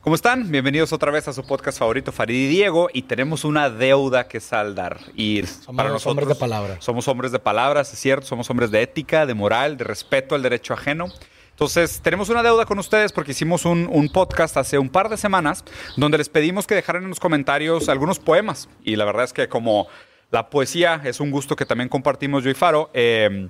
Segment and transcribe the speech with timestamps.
[0.00, 0.48] ¿Cómo están?
[0.50, 4.38] Bienvenidos otra vez a su podcast favorito, Farid y Diego, y tenemos una deuda que
[4.38, 5.00] saldar.
[5.16, 6.76] Y Somos para los nosotros, hombres de palabra.
[6.80, 10.42] Somos hombres de palabras, es cierto, somos hombres de ética, de moral, de respeto al
[10.42, 11.06] derecho ajeno.
[11.50, 15.16] Entonces, tenemos una deuda con ustedes porque hicimos un, un podcast hace un par de
[15.16, 15.64] semanas
[15.96, 18.68] donde les pedimos que dejaran en los comentarios algunos poemas.
[18.84, 19.88] Y la verdad es que como
[20.30, 23.48] la poesía es un gusto que también compartimos yo y Faro, eh,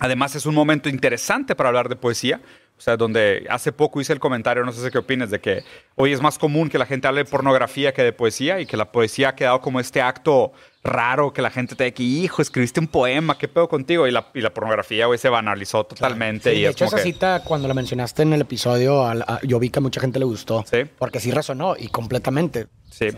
[0.00, 2.40] Además, es un momento interesante para hablar de poesía.
[2.76, 5.62] O sea, donde hace poco hice el comentario, no sé qué opinas, de que
[5.94, 8.76] hoy es más común que la gente hable de pornografía que de poesía y que
[8.76, 12.80] la poesía ha quedado como este acto raro que la gente te dice hijo, escribiste
[12.80, 14.06] un poema, ¿qué pedo contigo?
[14.08, 16.50] Y la, y la pornografía, güey, se banalizó totalmente.
[16.50, 19.40] Sí, y de es hecho, esa que- cita, cuando la mencionaste en el episodio, a-
[19.44, 20.64] yo vi que a mucha gente le gustó.
[20.70, 20.78] Sí.
[20.98, 22.66] Porque sí resonó y completamente.
[22.96, 23.08] Sí.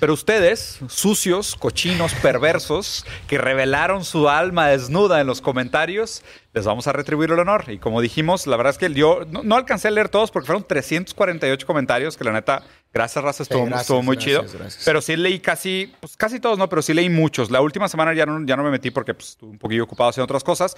[0.00, 6.22] Pero ustedes, sucios, cochinos, perversos, que revelaron su alma desnuda en los comentarios,
[6.52, 7.64] les vamos a retribuir el honor.
[7.68, 10.46] Y como dijimos, la verdad es que yo no, no alcancé a leer todos porque
[10.46, 12.62] fueron 348 comentarios, que la neta,
[12.92, 14.58] gracias, Raza, estuvo, gracias, estuvo muy gracias, chido.
[14.58, 14.84] gracias.
[14.84, 17.50] Pero sí leí casi, pues casi todos, no, pero sí leí muchos.
[17.50, 20.10] La última semana ya no, ya no me metí porque pues, estuve un poquillo ocupado
[20.10, 20.76] haciendo otras cosas.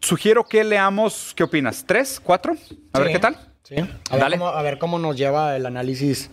[0.00, 1.84] Sugiero que leamos, ¿qué opinas?
[1.86, 2.20] ¿Tres?
[2.22, 2.54] ¿Cuatro?
[2.92, 3.12] A ver Sí.
[3.14, 3.36] qué tal.
[3.64, 3.74] Sí.
[3.76, 4.38] A ver, Dale.
[4.38, 6.30] cómo, a ver cómo nos lleva el análisis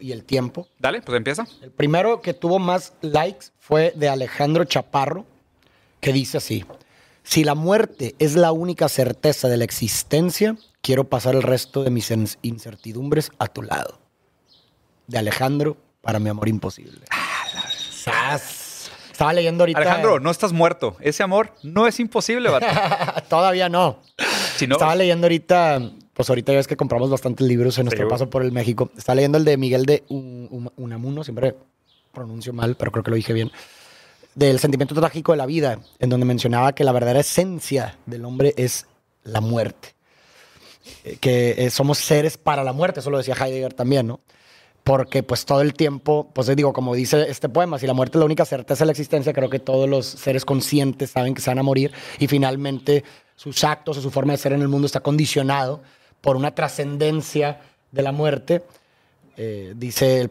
[0.00, 0.68] y el tiempo.
[0.78, 1.46] Dale, pues empieza.
[1.60, 5.26] El primero que tuvo más likes fue de Alejandro Chaparro,
[6.00, 6.64] que dice así:
[7.22, 11.90] Si la muerte es la única certeza de la existencia, quiero pasar el resto de
[11.90, 13.98] mis incertidumbres a tu lado.
[15.06, 17.06] De Alejandro para mi amor imposible.
[17.90, 18.90] Sas.
[19.10, 19.78] Estaba leyendo ahorita.
[19.78, 20.96] Alejandro, no estás muerto.
[21.00, 22.50] Ese amor no es imposible.
[23.28, 24.00] Todavía no.
[24.56, 25.80] Si no, Estaba leyendo ahorita,
[26.14, 28.10] pues ahorita ya ves que compramos bastantes libros en nuestro güey.
[28.10, 28.90] paso por el México.
[28.96, 31.54] Estaba leyendo el de Miguel de Un- Un- Unamuno, siempre
[32.12, 33.50] pronuncio mal, pero creo que lo dije bien.
[34.34, 38.54] Del sentimiento trágico de la vida, en donde mencionaba que la verdadera esencia del hombre
[38.56, 38.86] es
[39.24, 39.94] la muerte.
[41.04, 44.20] Eh, Que eh, somos seres para la muerte, eso lo decía Heidegger también, ¿no?
[44.84, 48.20] Porque pues todo el tiempo, pues digo, como dice este poema, si la muerte es
[48.20, 51.50] la única certeza de la existencia, creo que todos los seres conscientes saben que se
[51.50, 53.04] van a morir y finalmente
[53.36, 55.82] sus actos o su forma de ser en el mundo está condicionado
[56.22, 57.60] por una trascendencia
[57.90, 58.62] de la muerte.
[59.36, 60.30] Eh, dice,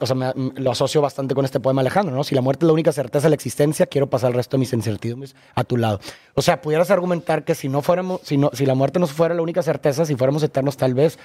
[0.00, 2.24] o sea, lo asocio bastante con este poema Alejandro, ¿no?
[2.24, 4.60] Si la muerte es la única certeza de la existencia, quiero pasar el resto de
[4.60, 6.00] mis incertidumbres a tu lado.
[6.34, 9.34] O sea, pudieras argumentar que si no fuéramos, si, no, si la muerte no fuera
[9.34, 11.18] la única certeza, si fuéramos eternos, tal vez,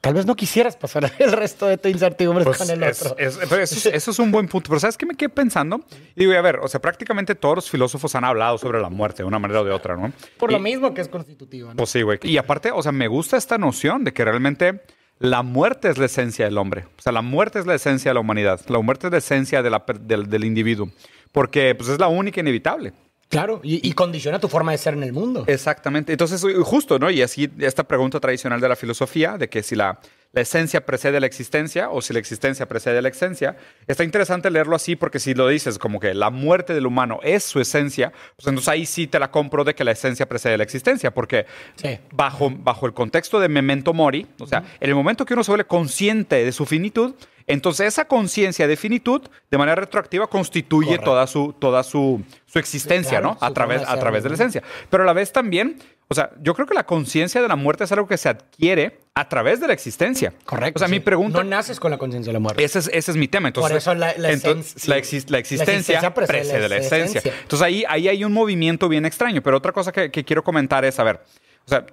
[0.00, 3.16] tal vez no quisieras pasar el resto de tu incertidumbre Pues con el otro.
[3.18, 4.68] es- pero eso, es- eso es un buen punto.
[4.70, 5.80] Pero ¿sabes qué me quedé pensando?
[6.14, 9.22] Y digo, a ver, o sea, prácticamente todos los filósofos han hablado sobre la muerte
[9.22, 10.12] de una manera o de otra, ¿no?
[10.38, 11.76] Por Y- lo mismo que es constitutivo, ¿no?
[11.76, 12.18] Pues sí, güey.
[12.22, 14.82] Y aparte, o sea, me gusta esta noción de que realmente
[15.18, 16.86] la muerte es la esencia del hombre.
[16.96, 18.60] O sea, la muerte es la esencia de la humanidad.
[18.68, 20.90] La muerte es la esencia de la del, del individuo.
[21.32, 22.92] Porque pues, es la única inevitable.
[23.28, 25.44] Claro, y, y condiciona tu forma de ser en el mundo.
[25.46, 26.12] Exactamente.
[26.12, 27.10] Entonces, justo, ¿no?
[27.10, 30.00] Y así esta pregunta tradicional de la filosofía, de que si la,
[30.32, 33.56] la esencia precede la existencia o si la existencia precede la esencia,
[33.86, 37.44] está interesante leerlo así porque si lo dices como que la muerte del humano es
[37.44, 40.64] su esencia, pues entonces ahí sí te la compro de que la esencia precede la
[40.64, 41.46] existencia, porque
[41.76, 41.98] Sí.
[42.12, 45.50] bajo, bajo el contexto de memento mori, o sea, en el momento que uno se
[45.50, 47.14] vuelve consciente de su finitud,
[47.46, 51.04] entonces esa conciencia de finitud de manera retroactiva constituye Correcto.
[51.10, 53.46] toda su toda su, su existencia, claro, ¿no?
[53.46, 54.62] A través, a través de la esencia.
[54.90, 55.78] Pero a la vez también,
[56.08, 58.98] o sea, yo creo que la conciencia de la muerte es algo que se adquiere
[59.20, 60.32] a través de la existencia.
[60.44, 60.78] Correcto.
[60.78, 61.38] O sea, mi pregunta...
[61.38, 62.62] No naces con la conciencia de la muerte.
[62.62, 63.48] Ese es, ese es mi tema.
[63.48, 66.68] Entonces, Por eso la- la entonces, esencia- la exis- la existencia, existencia precede precede la
[66.68, 67.18] la esencia.
[67.20, 67.32] esencia.
[67.42, 69.42] Entonces ahí, ahí hay un movimiento bien extraño.
[69.42, 71.20] Pero otra cosa que, que quiero comentar es, a ver,
[71.66, 71.84] o sea,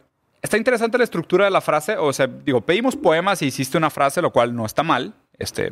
[0.42, 1.98] está interesante la estructura de la frase.
[1.98, 5.14] O sea, digo, pedimos poemas y hiciste una frase, lo cual no está mal.
[5.40, 5.72] Este,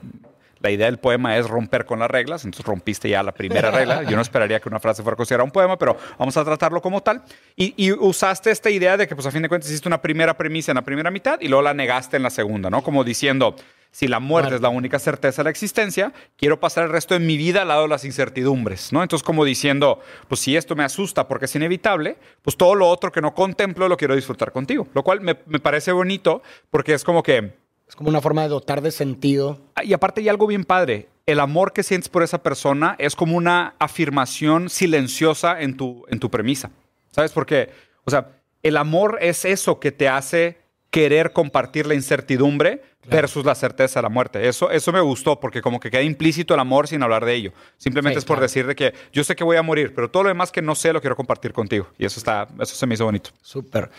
[0.64, 4.04] la idea del poema es romper con las reglas, entonces rompiste ya la primera regla.
[4.04, 7.04] Yo no esperaría que una frase fuera considerada un poema, pero vamos a tratarlo como
[7.04, 7.22] tal.
[7.58, 10.38] Y, y usaste esta idea de que, pues a fin de cuentas, hiciste una primera
[10.38, 12.82] premisa en la primera mitad y luego la negaste en la segunda, ¿no?
[12.82, 13.58] Como diciendo,
[13.92, 17.20] si la muerte es la única certeza de la existencia, quiero pasar el resto de
[17.20, 19.04] mi vida al lado de las incertidumbres, ¿no?
[19.04, 20.00] Entonces, como diciendo,
[20.30, 23.90] pues si esto me asusta porque es inevitable, pues todo lo otro que no contemplo
[23.90, 24.88] lo quiero disfrutar contigo.
[24.94, 26.42] Lo cual me, me parece bonito
[26.72, 29.60] porque es como que Es como una forma de dotar de sentido.
[29.76, 31.10] Ah, Y aparte hay algo bien padre.
[31.26, 36.20] El amor que sientes por esa persona es como una afirmación silenciosa en tu, en
[36.20, 36.72] tu premisa.
[37.12, 37.32] ¿Sabes?
[37.32, 37.70] Porque,
[38.04, 38.30] o sea,
[38.64, 40.58] el amor es eso que te hace
[40.90, 44.48] querer compartir la incertidumbre versus la certeza de la muerte.
[44.48, 47.52] Eso, eso me gustó porque como que queda implícito el amor sin hablar de ello.
[47.78, 48.44] Simplemente Sí, es por claro.
[48.44, 50.76] decir de que yo sé que voy a morir, pero todo lo demás que no
[50.76, 51.88] sé lo quiero compartir contigo.
[51.98, 53.32] Y eso está, eso se me hizo bonito.
[53.42, 53.90] Súper.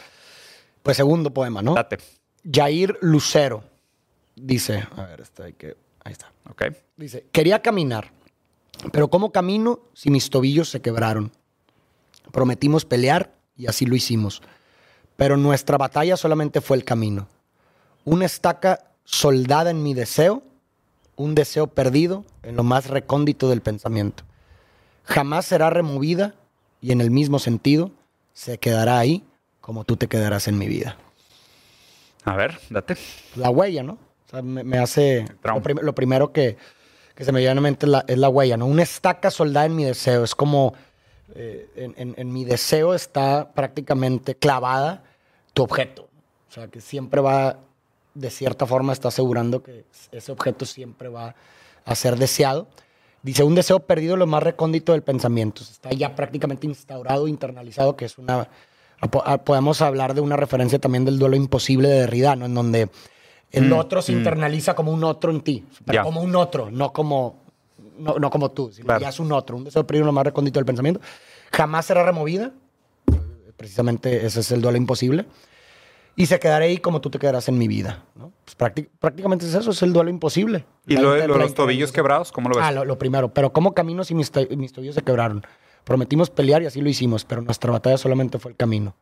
[0.83, 1.75] Pues segundo poema, ¿no?
[1.75, 1.99] Date.
[2.51, 3.65] Jair Lucero
[4.37, 6.33] dice, a ver, este hay que, ahí está.
[6.51, 6.65] ¿Ok?
[6.97, 8.13] Dice, quería caminar,
[8.93, 11.33] pero ¿cómo camino si mis tobillos se quebraron?
[12.33, 14.43] Prometimos pelear y así lo hicimos.
[15.17, 17.29] Pero nuestra batalla solamente fue el camino.
[18.05, 20.43] Una estaca soldada en mi deseo,
[21.17, 24.25] un deseo perdido en lo más recóndito del pensamiento.
[25.05, 26.35] Jamás será removida
[26.81, 27.93] y en el mismo sentido
[28.33, 29.25] se quedará ahí
[29.61, 30.99] como tú te quedarás en mi vida.
[32.25, 32.97] A ver, date.
[33.37, 33.99] La huella, ¿no?
[34.35, 35.25] Sea, me, me hace...
[35.43, 36.57] Lo, prim- lo primero que,
[37.15, 38.67] que se me viene a la mente es la, es la huella, ¿no?
[38.67, 40.25] Una estaca soldada en mi deseo.
[40.25, 40.75] Es como...
[41.35, 45.05] eh, en, en- en mi deseo está prácticamente clavada
[45.53, 46.09] tu objeto.
[46.49, 47.59] O sea, que siempre va...
[48.15, 51.35] De cierta forma está asegurando que ese objeto siempre va
[51.85, 52.69] a ser deseado.
[53.25, 55.63] Dice, un deseo perdido lo más recóndito del pensamiento.
[55.63, 58.49] Está ya prácticamente instaurado, internalizado, que es una...
[59.11, 62.47] po- Podemos hablar de una referencia también del duelo imposible de Derrida, ¿no?
[62.47, 62.89] En donde
[63.55, 64.17] el Mm, otro se mm.
[64.19, 66.03] internaliza como un otro en ti, pero Ya.
[66.03, 67.43] como un otro, no como,
[67.99, 69.01] no, no como tú, sino Claro.
[69.01, 71.01] ya es un otro, un deseo en lo más recóndito del pensamiento.
[71.53, 72.53] Jamás será removida,
[73.57, 75.27] precisamente ese es el duelo imposible,
[76.17, 78.05] y se quedará ahí como tú te quedarás en mi vida.
[78.15, 78.33] ¿no?
[78.45, 80.65] Pues prácti- prácticamente es eso, es el duelo imposible.
[80.87, 82.31] ¿Y lo lo los tobillos quebrados?
[82.33, 82.65] ¿Cómo lo ves?
[82.65, 83.33] Ah, lo, lo primero.
[83.35, 85.45] Pero ¿cómo caminos y mis, to- mis tobillos se quebraron?
[85.85, 88.95] Prometimos pelear y así lo hicimos, pero nuestra batalla solamente fue el camino.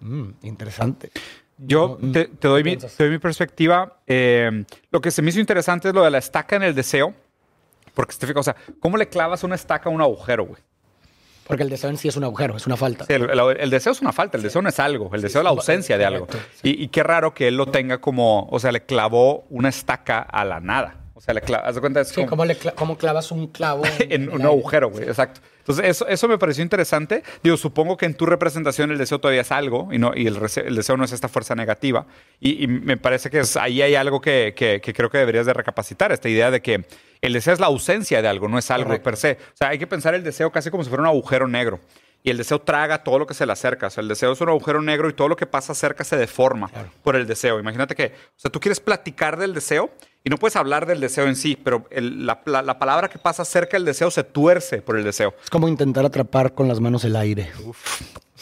[0.00, 1.10] Mm, interesante.
[1.58, 3.98] Yo te, te doy ¿qué mi, te doy mi perspectiva.
[4.06, 7.14] Eh, lo que se me hizo interesante es lo de la estaca en el deseo.
[7.94, 10.60] Porque, te fijas, o sea, ¿cómo le clavas una estaca a un agujero, güey?
[11.46, 13.04] Porque el deseo en sí es un agujero, es una falta.
[13.04, 15.42] Sí, el, el- el deseo es una falta, el deseo no es algo, el deseo
[15.42, 16.26] es la ausencia de algo.
[16.62, 20.20] Y, y qué raro que él lo tenga como, o sea, le clavó una estaca
[20.20, 20.96] a la nada.
[21.16, 23.46] O sea, le haz de cuenta, es Sí, como- ¿cómo, le cla- cómo clavas un
[23.46, 25.40] clavo en un agujero, güey, exacto.
[25.58, 27.22] Entonces, eso, eso me pareció interesante.
[27.42, 30.38] Digo, supongo que en tu representación el deseo todavía es algo y, no, y el,
[30.40, 32.06] deseo no es esta fuerza negativa.
[32.40, 35.46] Y, y me parece que es- ahí hay algo que, que- que creo que deberías
[35.46, 36.84] de recapacitar, esta idea de que
[37.22, 39.04] el deseo es la ausencia de algo, no es algo Correcto.
[39.04, 39.32] per se.
[39.32, 41.80] O sea, hay que pensar el deseo casi como si fuera un agujero negro.
[42.22, 43.86] Y el deseo traga todo lo que se le acerca.
[43.86, 46.16] O sea, el deseo es un agujero negro y todo lo que pasa cerca se
[46.16, 46.88] deforma Claro.
[47.02, 47.60] por el deseo.
[47.60, 49.90] Imagínate que, o sea, tú quieres platicar del deseo
[50.24, 53.18] y no puedes hablar del deseo en sí, pero el- la, la- la palabra que
[53.18, 55.34] pasa cerca del deseo se tuerce por el deseo.
[55.44, 57.50] Es como intentar atrapar con las manos el aire.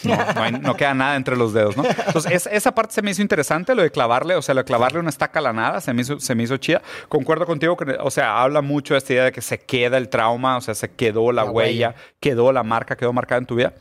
[0.05, 1.85] No, no, hay- no queda nada entre los dedos, ¿no?
[1.85, 4.65] Entonces, es- esa parte se me hizo interesante, lo de clavarle, o sea, lo de
[4.65, 6.83] clavarle una estaca a la nada, se me hizo, se me hizo chida.
[7.09, 10.09] Concuerdo contigo, que, o sea, habla mucho de esta idea de que se queda el
[10.09, 11.95] trauma, o sea, se quedó la, La huella, huella.
[12.21, 13.75] quedó la marca, quedó marcada en tu vida.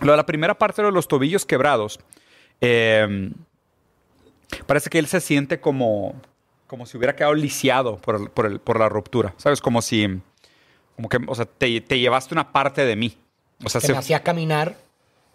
[0.00, 1.98] Lo de la primera parte de los tobillos quebrados,
[2.60, 3.30] eh,
[4.66, 6.14] parece que él se siente como,
[6.68, 9.60] como si hubiera quedado lisiado por, el- por, el- por la ruptura, ¿sabes?
[9.60, 10.20] Como si,
[10.94, 13.16] como que, o sea, te, te llevaste una parte de mí.
[13.64, 14.76] O sea, Que se- me hacía caminar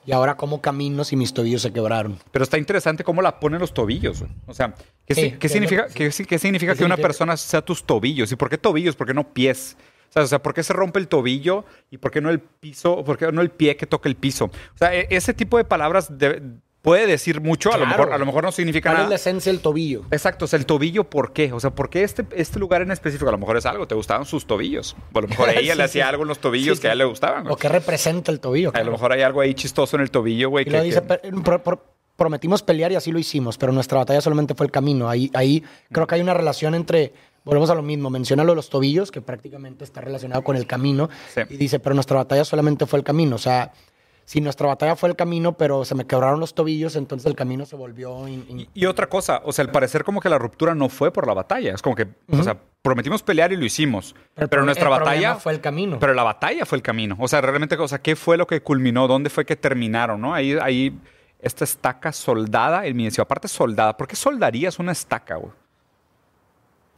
[0.06, 2.20] y ahora cómo camino si mis tobillos se quebraron.
[2.32, 4.20] Pero está interesante cómo la ponen los tobillos.
[4.22, 4.32] güey.
[4.48, 4.74] O sea,
[5.06, 7.84] ¿qué, Sí, qué significa, que- qué, si- qué significa ¿Qué que una persona sea tus
[7.84, 8.32] tobillos?
[8.32, 8.96] ¿Y por qué tobillos?
[8.96, 9.76] ¿Por qué no pies?
[10.10, 12.40] O sea, o sea, ¿por qué se rompe el tobillo y por qué no el
[12.40, 13.04] piso?
[13.04, 14.46] ¿Por qué no el pie que toca el piso?
[14.46, 16.40] O sea, e- ese tipo de palabras de-
[16.84, 17.74] puede decir mucho.
[17.74, 19.10] a, lo mejor, a lo mejor no significa ¿Cuál es nada.
[19.10, 20.04] la esencia del tobillo?
[20.12, 21.52] Exacto, o sea, el tobillo, ¿por qué?
[21.54, 23.30] O sea, ¿por qué este, este lugar en específico?
[23.30, 24.96] A lo mejor es algo, te gustaban sus tobillos.
[25.14, 26.10] O a lo mejor ella Sí, le hacía sí.
[26.10, 27.44] algo en los tobillos Sí, que a él le gustaban.
[27.44, 27.54] güey.
[27.54, 28.72] ¿O qué representa el tobillo?
[28.76, 30.68] A lo mejor hay algo ahí chistoso en el tobillo, güey.
[30.68, 31.86] Y que- dice, que- "Per- pro- pro-
[32.18, 35.10] prometimos pelear y así lo hicimos, pero nuestra batalla solamente fue el camino.
[35.10, 37.14] Ahí, ahí creo que hay una relación entre,
[37.46, 40.68] volvemos a lo mismo, menciona lo de los tobillos, que prácticamente está relacionado con el
[40.68, 41.42] camino, Sí.
[41.50, 43.38] y dice, pero nuestra batalla solamente fue el camino.
[43.38, 43.72] O sea,
[44.26, 47.66] si nuestra batalla fue el camino, pero se me quebraron los tobillos, entonces el camino
[47.66, 48.28] se volvió...
[48.28, 50.88] in- in- Y, y otra cosa, o sea, al parecer como que la ruptura no
[50.90, 51.74] fue por la batalla.
[51.74, 54.16] Es como que, o sea, prometimos pelear y lo hicimos.
[54.34, 56.00] Pero, pro- nuestra el batalla fue el camino.
[56.00, 57.18] Pero la batalla fue el camino.
[57.20, 59.08] O sea, realmente, o sea, ¿qué fue lo que culminó?
[59.08, 60.22] ¿Dónde fue que terminaron?
[60.22, 60.34] ¿No?
[60.34, 60.98] Ahí, ahí,
[61.40, 63.98] esta estaca soldada, el ministerio, aparte soldada.
[63.98, 65.52] ¿Por qué soldarías una estaca, güey?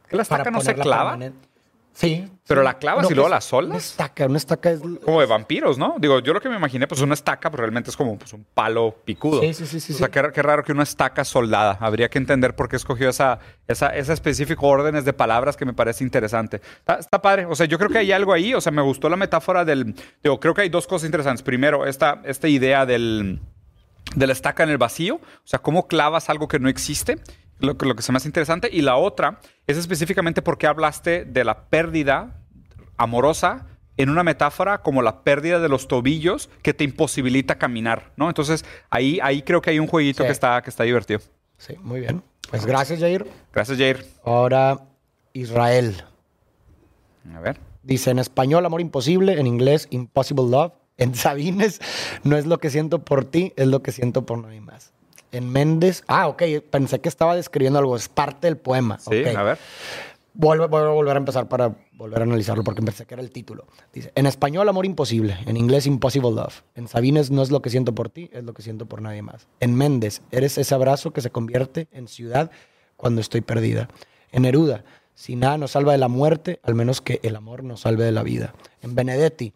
[0.08, 1.12] ¿Que la estaca para no se clava?
[1.12, 1.48] permanente.
[1.96, 2.30] Sí.
[2.46, 2.66] Pero sí.
[2.66, 3.70] la clavas y luego la soldas.
[3.70, 4.82] Una estaca, una estaca es...
[5.04, 5.96] Como de vampiros, ¿no?
[5.98, 8.46] Digo, yo lo que me imaginé, pues una estaca, pero realmente es como pues, un
[8.54, 9.40] palo picudo.
[9.40, 10.12] Sí, sí, sí, sí, O sea, sí.
[10.12, 11.78] qué, qué raro que una estaca soldada.
[11.80, 15.74] Habría que entender por qué escogió esa, esa, ese específico órdenes de palabras que me
[15.74, 16.58] parece interesante.
[16.80, 17.46] Está, está padre.
[17.46, 18.54] O sea, yo creo que hay algo ahí.
[18.54, 19.96] O sea, me gustó la metáfora del.
[20.22, 21.44] Digo, creo que hay dos cosas interesantes.
[21.44, 23.40] Primero, esta, esta idea del
[24.14, 27.18] de la estaca en el vacío, o sea, cómo clavas algo que no existe,
[27.60, 28.70] lo, que- lo que se me hace interesante.
[28.72, 32.42] Y la otra es específicamente por qué hablaste de la pérdida
[32.98, 38.28] amorosa en una metáfora como la pérdida de los tobillos que te imposibilita caminar, ¿no?
[38.28, 40.28] Entonces, ahí, ahí creo que hay un jueguito Sí.
[40.28, 41.22] que, está, que está divertido.
[41.58, 42.22] Sí, muy bien.
[42.50, 43.26] Pues gracias, Jair.
[43.54, 44.06] Gracias, Jair.
[44.26, 44.82] Ahora,
[45.34, 46.04] Israel.
[47.34, 47.60] A ver.
[47.84, 49.40] Dice en español, amor imposible.
[49.40, 50.74] En inglés, impossible love.
[50.98, 51.82] En Sabines,
[52.24, 54.94] no es lo que siento por ti, es lo que siento por nadie más.
[55.36, 59.00] En Méndez, ah, ok, pensé que estaba describiendo algo, es parte del poema.
[59.00, 59.58] Sí, a ver.
[60.34, 63.32] Vuelvo, vuelvo a volver a empezar para volver a analizarlo porque pensé que era el
[63.32, 63.68] título.
[63.94, 65.38] Dice, en español, amor imposible.
[65.46, 66.62] En inglés, impossible love.
[66.76, 69.22] En Sabines, no es lo que siento por ti, es lo que siento por nadie
[69.22, 69.48] más.
[69.60, 72.50] En Méndez, eres ese abrazo que se convierte en ciudad
[72.96, 73.90] cuando estoy perdida.
[74.32, 77.82] En Neruda, si nada nos salva de la muerte, al menos que el amor nos
[77.82, 78.54] salve de la vida.
[78.82, 79.54] En Benedetti,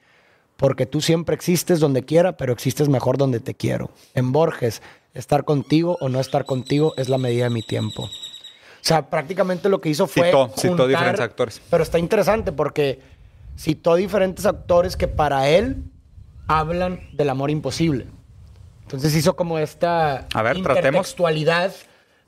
[0.60, 3.92] porque tú siempre existes donde quiera, pero existes mejor donde te quiero.
[4.14, 4.82] En Borges,
[5.14, 8.04] estar contigo o no estar contigo es la medida de mi tiempo.
[8.04, 8.10] O
[8.82, 10.28] sea, prácticamente lo que hizo fue.
[10.28, 11.62] Citó, citó juntar- diferentes actores.
[11.70, 13.00] Pero está interesante porque
[13.58, 15.84] citó diferentes actores que para él
[16.48, 18.08] hablan del amor imposible.
[18.84, 20.74] Entonces hizo como esta A ver, tratemos.
[20.88, 21.72] intertextualidad.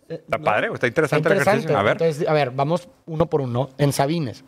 [0.10, 1.78] eh, Está padre, está interesante el ejercicio.
[1.78, 1.94] A ver.
[1.94, 3.70] Entonces, a ver, vamos uno por uno.
[3.78, 4.44] En Sabines,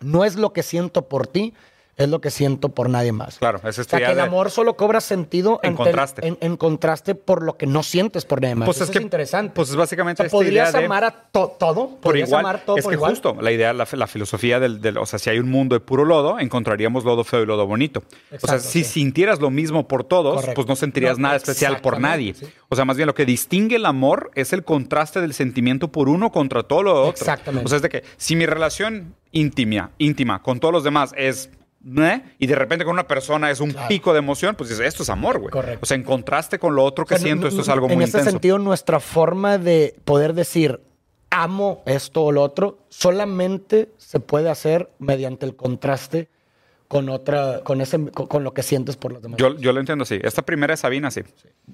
[0.00, 1.54] no es lo que siento por ti,
[1.98, 3.38] es lo que siento por nadie más.
[3.38, 6.26] Claro, ese O sea, sería que el amor solo cobra sentido En ante contraste.
[6.26, 8.66] en, en contraste por lo que no sientes por nadie más.
[8.66, 9.52] Pues Eso es es, que- interesante.
[9.54, 11.88] pues es básicamente O sea, esta ¿Podrías idea de- amar a to- todo?
[11.88, 12.40] por ¿Podrías igual.
[12.44, 13.10] amar todo es por que igual?
[13.10, 15.80] justo la idea, la, la filosofía del, del- o sea, si hay un mundo de
[15.80, 18.00] puro lodo, encontraríamos lodo feo y lodo bonito.
[18.00, 18.90] o sea, Exacto, si sí.
[18.92, 20.54] sintieras lo mismo por todos, Correcto.
[20.54, 22.34] pues no sentirías No, nada especial por nadie.
[22.34, 22.46] sí.
[22.68, 26.08] O sea, más bien lo que distingue el amor es el contraste del sentimiento por
[26.08, 27.10] uno contra todo lo otro.
[27.10, 27.64] Exactamente.
[27.66, 31.50] O sea, es de que si mi relación íntima, íntima con todos los demás es
[31.98, 32.22] ¿eh?
[32.38, 33.88] y de repente con una persona es un Claro.
[33.88, 35.50] pico de emoción, pues dices, esto es amor, güey.
[35.50, 35.78] Correcto.
[35.82, 37.94] O sea, en contraste con lo otro que O sea, siento, esto es algo muy
[37.96, 38.30] En ese intenso.
[38.30, 40.80] sentido, nuestra forma de poder decir
[41.30, 46.28] amo esto o lo otro solamente se puede hacer mediante el contraste
[46.88, 49.38] con otra, con ese, con, con lo que sientes por los demás.
[49.38, 50.18] Yo, yo lo entiendo así.
[50.22, 51.20] Esta primera es Sabina, sí.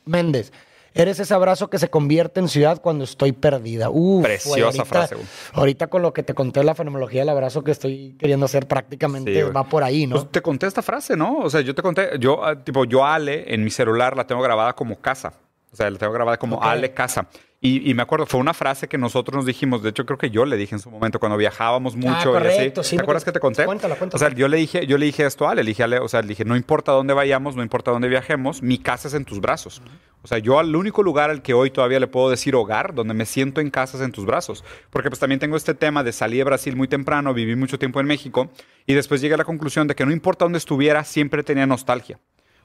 [0.06, 0.52] Méndez.
[0.94, 3.90] Eres ese abrazo que se convierte en ciudad cuando estoy perdida.
[3.90, 5.26] Uf, Preciosa ahorita- frase, güey.
[5.52, 9.34] Ahorita con lo que te conté la fenomenología del abrazo que estoy queriendo hacer prácticamente
[9.34, 10.16] Sí, va por ahí, ¿no?
[10.16, 11.38] Pues te conté esta frase, ¿no?
[11.38, 14.40] O sea, yo te conté, yo, ah, tipo, yo Ale en mi celular la tengo
[14.40, 15.32] grabada como casa.
[15.72, 16.62] O sea, la tengo grabada como.
[16.62, 17.26] Ale Casa.
[17.66, 20.28] Y, y me acuerdo, fue una frase que nosotros nos dijimos, de hecho creo que
[20.28, 22.90] yo le dije en su momento cuando viajábamos mucho y Ah, correcto, así.
[22.90, 23.64] sí, ¿Te acuerdas que te conté?
[23.64, 24.16] Cuéntala, cuéntala.
[24.16, 25.98] O sea, yo le dije, yo le dije esto a Ale, le dije a Ale,
[25.98, 29.14] o sea, le dije, no importa dónde vayamos, no importa dónde viajemos, mi casa es
[29.14, 29.80] en tus brazos.
[30.22, 33.14] O sea, yo al único lugar al que hoy todavía le puedo decir hogar, donde
[33.14, 34.62] me siento en casa es en tus brazos.
[34.90, 37.98] Porque pues también tengo este tema de salir de Brasil muy temprano, viví mucho tiempo
[37.98, 38.50] en México
[38.86, 42.18] y después llegué a la conclusión de que no importa dónde estuviera, siempre tenía nostalgia.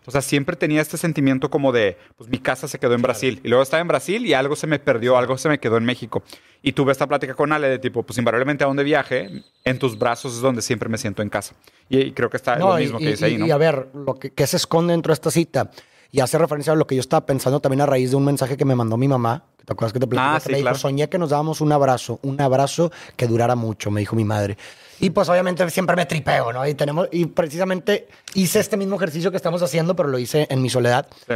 [0.09, 3.39] O sea, siempre tenía este sentimiento como de, pues mi casa se quedó en Brasil.
[3.43, 5.85] Y luego estaba en Brasil y algo se me perdió, algo se me quedó en
[5.85, 6.23] México.
[6.63, 9.99] Y tuve esta plática con Ale de tipo, pues invariablemente a donde viaje, en tus
[9.99, 11.53] brazos es donde siempre me siento en casa.
[11.89, 13.45] Y, y creo que está lo y- mismo y, que dice ahí, y- ¿no?
[13.45, 15.69] y a ver, lo que, que se esconde dentro de esta cita
[16.11, 18.57] y hace referencia a lo que yo estaba pensando también a raíz de un mensaje
[18.57, 19.43] que me mandó mi mamá.
[19.65, 20.35] ¿Te acuerdas que te platicé?
[20.35, 20.75] Ah, sí, me claro.
[20.75, 24.23] dijo, soñé que nos dábamos un abrazo, un abrazo que durara mucho, me dijo mi
[24.23, 24.57] madre.
[24.99, 26.67] Y pues obviamente siempre me tripeo, ¿no?
[26.67, 30.61] Y tenemos, y precisamente hice este mismo ejercicio que estamos haciendo, pero lo hice en
[30.61, 31.07] mi soledad.
[31.27, 31.35] Sí.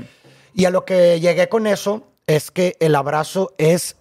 [0.55, 3.97] Y a lo que llegué con eso es que el abrazo es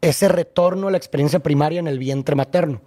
[0.00, 2.80] ese retorno a la experiencia primaria en el vientre materno.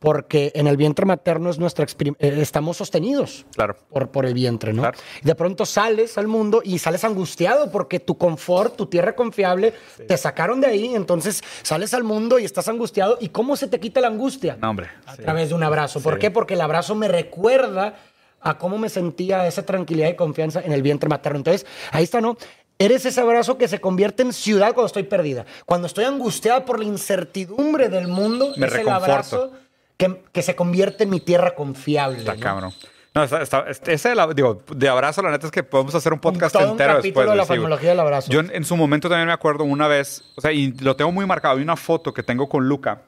[0.00, 3.76] Porque en el vientre materno es nuestra eh, estamos sostenidos Claro.
[3.90, 4.82] por, por el vientre, ¿no?
[4.82, 4.98] Claro.
[5.22, 9.74] Y de pronto sales al mundo y sales angustiado porque tu confort, tu tierra confiable,
[10.06, 10.94] te sacaron de ahí.
[10.94, 13.18] Entonces sales al mundo y estás angustiado.
[13.20, 14.56] ¿Y cómo se te quita la angustia?
[14.60, 14.88] No, hombre.
[15.06, 15.22] a Sí.
[15.22, 16.00] través de un abrazo.
[16.00, 16.20] ¿Por Sí.
[16.20, 16.30] qué?
[16.30, 17.96] Porque el abrazo me recuerda
[18.40, 21.38] a cómo me sentía esa tranquilidad y confianza en el vientre materno.
[21.38, 22.36] Entonces, ahí está, ¿no?
[22.78, 25.44] Eres ese abrazo que se convierte en ciudad cuando estoy perdida.
[25.66, 29.02] Cuando estoy angustiada por la incertidumbre del mundo, Me es el reconforto.
[29.12, 29.52] abrazo
[29.98, 32.18] que, que se convierte en mi tierra confiable.
[32.18, 32.40] Está ¿no?
[32.40, 32.72] cabrón.
[33.14, 36.12] No, está- este- ese, de la- digo, de abrazo, la neta es que podemos hacer
[36.12, 37.30] un podcast todo un entero capítulo después.
[37.30, 38.30] de la sí, fenomenología del abrazo.
[38.30, 41.10] Yo en, en su momento también me acuerdo una vez, o sea, y lo tengo
[41.10, 41.56] muy marcado.
[41.56, 43.02] Hay una foto que tengo con Luca,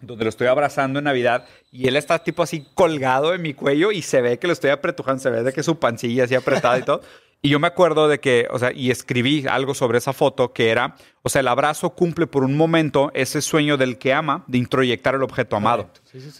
[0.00, 3.92] donde lo estoy abrazando en Navidad, y él está tipo así colgado en mi cuello
[3.92, 6.78] y se ve que lo estoy apretujando, se ve de que su pancilla así apretada
[6.78, 7.02] y todo.
[7.44, 10.70] Y yo me acuerdo de que, o sea, y escribí algo sobre esa foto que
[10.70, 14.56] era, o sea, el abrazo cumple por un momento ese sueño del que ama de
[14.56, 15.90] introyectar el objeto amado.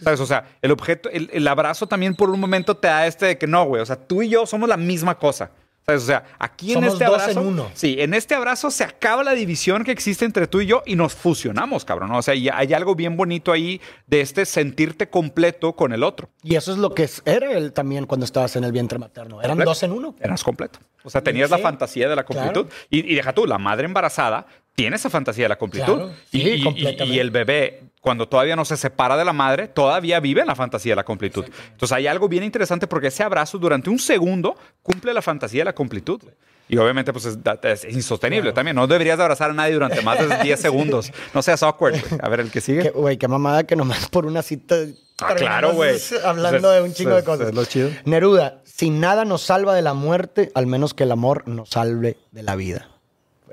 [0.01, 0.19] ¿Sabes?
[0.19, 3.37] O sea, el objeto, el, el abrazo también por un momento te da este de
[3.37, 5.51] que no, güey, o sea, tú y yo somos la misma cosa.
[5.85, 6.01] ¿Sabes?
[6.03, 7.39] O sea, aquí en Somos este dos abrazo.
[7.41, 7.69] en uno.
[7.75, 10.95] Sí, en este abrazo se acaba la división que existe entre tú y yo y
[10.95, 12.11] nos fusionamos, cabrón.
[12.11, 16.29] O sea, y hay algo bien bonito ahí de este sentirte completo con el otro.
[16.41, 19.39] Y eso es lo que era él también cuando estabas en el vientre materno.
[19.41, 19.69] Eran Completo.
[19.69, 20.15] dos en uno.
[20.19, 20.79] Eras completo.
[21.03, 22.65] O sea, tenías Sí, la fantasía de la completud.
[22.65, 22.85] claro.
[22.89, 25.95] Y, y deja tú, la madre embarazada tiene esa fantasía de la completud.
[25.95, 27.15] Claro, y, sí, y- y- completamente.
[27.15, 30.55] y el bebé, cuando todavía no se separa de la madre, todavía vive en la
[30.55, 31.45] fantasía de la completud.
[31.71, 35.65] Entonces hay algo bien interesante porque ese abrazo durante un segundo cumple la fantasía de
[35.65, 36.21] la completud.
[36.67, 38.75] Y obviamente, pues es, es insostenible también.
[38.75, 41.11] No deberías de abrazar a nadie durante más de 10 segundos.
[41.33, 41.95] No seas awkward.
[42.21, 42.89] A ver, el que sigue.
[42.89, 44.75] Güey, qué mamada que nomás por una cita.
[45.21, 45.95] Ah, claro, güey.
[46.25, 47.49] Hablando de un chingo de cosas.
[47.49, 47.91] es lo chido.
[48.05, 52.17] Neruda, si nada nos salva de la muerte, al menos que el amor nos salve
[52.31, 52.89] de la vida.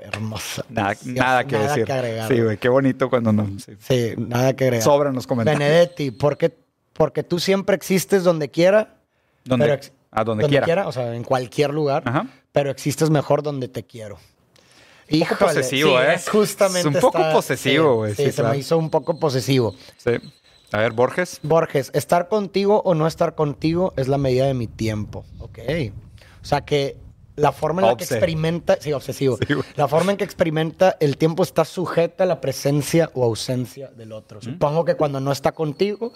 [0.03, 0.65] Hermosa.
[0.69, 1.91] Nada, nada que decir.
[1.91, 2.27] agregar.
[2.27, 3.47] sí, güey, qué bonito cuando no.
[3.59, 3.73] sí.
[3.79, 4.83] Sí, nada que agregar.
[4.83, 5.59] Sobran los comentarios.
[5.59, 6.53] Benedetti, porque,
[6.91, 8.95] porque tú siempre existes donde quiera.
[9.45, 9.81] Donde- pero
[10.11, 10.87] a donde quiera.
[10.87, 12.03] O sea, en cualquier lugar.
[12.05, 12.27] Ajá.
[12.51, 14.19] Pero existes mejor donde te quiero.
[15.11, 16.13] Un poco posesivo, sí, ¿eh?
[16.15, 16.89] Es justamente.
[16.89, 18.15] Es un poco posesivo, güey.
[18.15, 18.49] Sí, Sí, se claro.
[18.53, 19.75] me hizo un poco posesivo.
[19.97, 20.11] Sí.
[20.71, 21.39] A ver, Borges.
[21.43, 25.25] Borges, estar contigo o no estar contigo es la medida de mi tiempo.
[25.39, 25.59] Ok.
[26.41, 26.97] O sea que
[27.35, 29.37] la forma en la que experimenta, sí, obsesivo.
[29.37, 33.89] Sí, la forma en que experimenta el tiempo está sujeta a la presencia o ausencia
[33.89, 34.41] del otro.
[34.41, 36.13] Supongo que cuando no está contigo,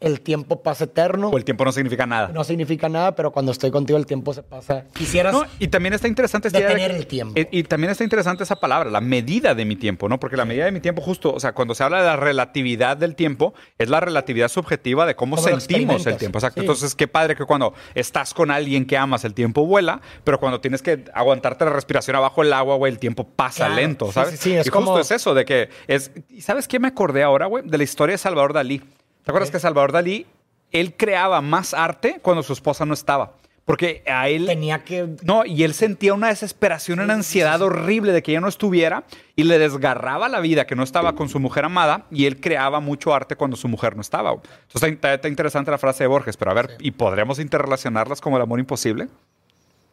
[0.00, 1.28] el tiempo pasa eterno.
[1.28, 2.28] O el tiempo no significa nada.
[2.28, 4.84] No significa nada, pero cuando estoy contigo el tiempo se pasa.
[4.92, 7.40] Quisieras No, y también está interesante esta de el tiempo.
[7.40, 10.20] Y, y también está interesante esa palabra, la medida de mi tiempo, ¿no?
[10.20, 12.96] Porque la medida de mi tiempo, justo, o sea, cuando se habla de la relatividad
[12.96, 16.38] del tiempo, es la relatividad subjetiva de cómo sentimos el tiempo.
[16.38, 16.60] Exacto.
[16.60, 16.64] Sí.
[16.66, 20.60] Entonces, qué padre que cuando estás con alguien que amas, el tiempo vuela, pero cuando
[20.60, 23.74] tienes que aguantarte la respiración abajo del agua, güey, el tiempo pasa Claro.
[23.76, 24.32] lento, ¿sabes?
[24.38, 26.10] sí, sí, es y justo es eso, de que es.
[26.28, 27.64] ¿Y sabes qué me acordé ahora, güey?
[27.66, 28.82] De la historia de Salvador Dalí.
[29.24, 30.26] ¿Te acuerdas que Salvador Dalí,
[30.70, 33.32] él creaba más arte cuando su esposa no estaba?
[33.64, 34.44] Porque a él.
[34.44, 38.48] tenía que No, y él sentía una desesperación, una ansiedad horrible de que ella no
[38.48, 39.04] estuviera
[39.36, 42.80] y le desgarraba la vida que no estaba con su mujer amada y él creaba
[42.80, 44.32] mucho arte cuando su mujer no estaba.
[44.32, 48.36] Entonces está, está- interesante la frase de Borges, pero a ver, ¿y podremos interrelacionarlas como
[48.36, 49.08] el amor imposible?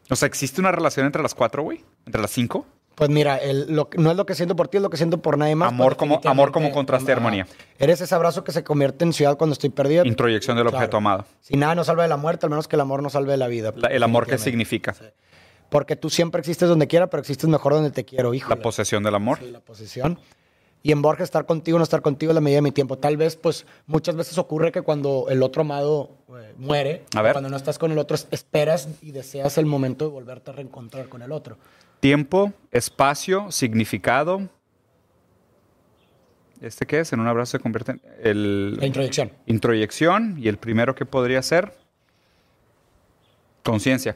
[0.10, 1.82] O sea, ¿existe una relación entre las cuatro, güey?
[2.06, 2.66] ¿Entre las cinco?
[2.96, 5.22] Pues mira, el- lo- no es lo que siento por ti, es lo que siento
[5.22, 5.70] por nadie más.
[5.70, 7.20] Amor como- definitivamente, amor como contraste y ajá.
[7.20, 7.48] armonía.
[7.80, 10.06] Eres ese abrazo que se convierte en ciudad cuando estoy perdida.
[10.06, 10.98] Introyección del objeto Claro.
[10.98, 11.26] amado.
[11.40, 13.38] Si nada nos salva de la muerte, al menos que el amor nos salve de
[13.38, 13.74] la vida.
[13.76, 14.94] La- el amor que significa.
[15.70, 18.50] Porque tú siempre existes donde quiera, pero existes mejor donde te quiero, hijo.
[18.50, 19.40] La posesión del amor.
[19.40, 20.20] Sí, la posesión.
[20.84, 22.98] Y en Borges, estar contigo no estar contigo es la medida de mi tiempo.
[22.98, 27.34] Tal vez, pues, muchas veces ocurre que cuando el otro amado eh, muere, A ver.
[27.34, 30.54] cuando no estás con el otro, es- esperas y deseas el momento de volverte a
[30.56, 31.58] reencontrar con el otro.
[32.02, 34.50] Tiempo, espacio, significado.
[36.60, 37.14] ¿Este qué es?
[37.14, 38.78] En un abrazo se convierte en el...
[38.78, 39.32] La introyección.
[39.46, 41.74] introyección y el primero que podría ser
[43.64, 44.16] conciencia.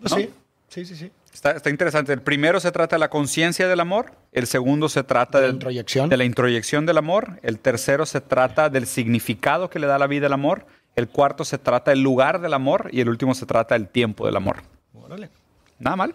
[0.00, 0.08] ¿No?
[0.08, 0.30] Sí,
[0.68, 1.10] sí, sí, sí.
[1.32, 2.12] Está, está interesante.
[2.12, 6.08] El primero se trata de la conciencia del amor, el segundo se trata De introyección.
[6.08, 10.08] de la introyección del amor, el tercero se trata del significado que le da la
[10.08, 13.46] vida el amor, el cuarto se trata del lugar del amor y el último se
[13.46, 14.62] trata del tiempo del amor.
[14.92, 15.30] Órale.
[15.78, 16.14] Nada mal.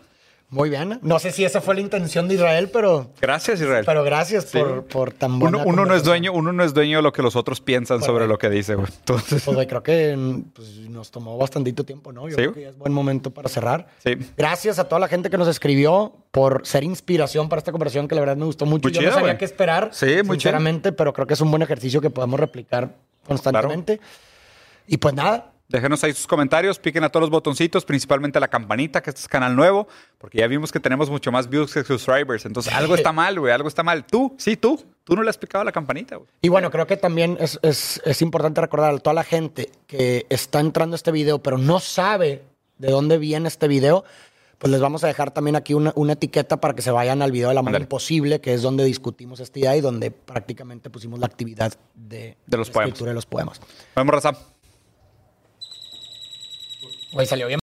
[0.50, 1.00] Muy bien.
[1.02, 3.84] No sé si esa fue la intención de Israel, pero, Gracias, Israel.
[3.88, 4.60] pero gracias Sí.
[4.60, 7.12] por, por tan buena Uno, uno no es dueño, uno no es dueño de lo
[7.12, 8.88] que los otros piensan Pues, sobre lo que dice, güey.
[9.00, 12.30] Entonces, Pues, güey, creo que mm, pues, nos tomó bastantito tiempo, ¿no?
[12.30, 12.42] Yo Sí.
[12.44, 13.88] creo que ya es buen momento para cerrar.
[14.04, 14.16] sí.
[14.38, 18.14] Gracias a toda la gente que nos escribió por ser inspiración para esta conversación, que
[18.14, 18.84] la verdad me gustó mucho.
[18.90, 19.38] Muy Yo chido, no sabía güey.
[19.40, 20.34] qué esperar, Sí, muy chido.
[20.34, 22.94] sinceramente, pero creo que es un buen ejercicio que podemos replicar
[23.26, 24.00] constantemente.
[24.86, 28.48] Y pues nada, Déjenos ahí sus comentarios, piquen a todos los botoncitos, principalmente a la
[28.48, 29.88] campanita, que este es canal nuevo,
[30.20, 32.46] porque ya vimos que tenemos mucho más views que subscribers.
[32.46, 34.06] Entonces, algo está mal, güey, algo está mal.
[34.06, 36.30] Tú, sí, tú, tú no le has picado a la campanita, güey.
[36.44, 40.28] Y bueno, creo que también es, es- es importante recordar a toda la gente que
[40.30, 42.44] está entrando a este video, pero no sabe
[42.78, 44.04] de dónde viene este video,
[44.60, 47.32] pues les vamos a dejar también aquí una, una etiqueta para que se vayan al
[47.32, 47.86] video de la mano Ándale.
[47.86, 52.58] imposible, que es donde discutimos esta idea y donde prácticamente pusimos la actividad de, De
[52.58, 52.88] los la poemas.
[52.90, 53.60] escritura de los poemas.
[53.96, 54.38] Vamos, raza.
[57.14, 57.52] Güey, salió bien.